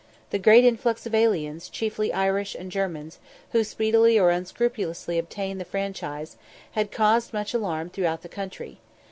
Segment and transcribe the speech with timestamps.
[0.31, 3.19] The great influx of aliens, chiefly Irish and Germans,
[3.51, 6.37] who speedily or unscrupulously obtain the franchise,
[6.71, 8.79] had caused much alarm throughout the country.